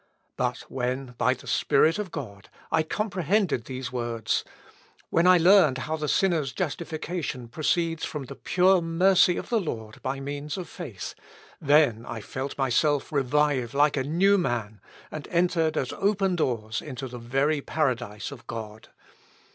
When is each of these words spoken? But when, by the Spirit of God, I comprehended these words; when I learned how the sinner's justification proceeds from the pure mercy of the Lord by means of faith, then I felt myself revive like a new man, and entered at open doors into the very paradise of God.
But 0.35 0.61
when, 0.67 1.13
by 1.19 1.35
the 1.35 1.45
Spirit 1.45 1.99
of 1.99 2.09
God, 2.09 2.49
I 2.71 2.81
comprehended 2.81 3.65
these 3.65 3.91
words; 3.91 4.43
when 5.11 5.27
I 5.27 5.37
learned 5.37 5.77
how 5.85 5.95
the 5.95 6.07
sinner's 6.07 6.53
justification 6.53 7.47
proceeds 7.47 8.03
from 8.03 8.23
the 8.23 8.33
pure 8.33 8.81
mercy 8.81 9.37
of 9.37 9.49
the 9.49 9.59
Lord 9.61 10.01
by 10.01 10.19
means 10.19 10.57
of 10.57 10.67
faith, 10.67 11.13
then 11.61 12.03
I 12.07 12.19
felt 12.19 12.57
myself 12.57 13.11
revive 13.11 13.75
like 13.75 13.95
a 13.95 14.03
new 14.03 14.39
man, 14.39 14.81
and 15.11 15.27
entered 15.27 15.77
at 15.77 15.93
open 15.93 16.35
doors 16.35 16.81
into 16.81 17.07
the 17.07 17.19
very 17.19 17.61
paradise 17.61 18.31
of 18.31 18.47
God. 18.47 18.89